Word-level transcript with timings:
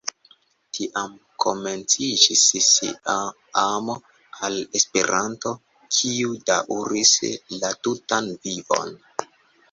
Tiam 0.75 1.11
komenciĝis 1.43 2.45
ŝia 2.67 3.17
amo 3.63 3.97
al 4.47 4.57
Esperanto, 4.79 5.51
kiu 5.97 6.31
daŭris 6.51 7.13
la 7.57 7.71
tutan 7.89 8.31
vivon. 8.47 8.97